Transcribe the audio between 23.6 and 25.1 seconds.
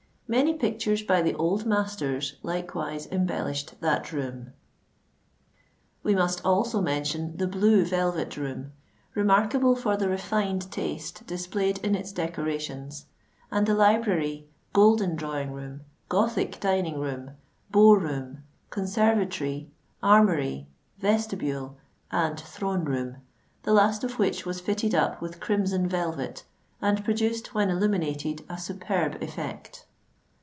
the last of which was fitted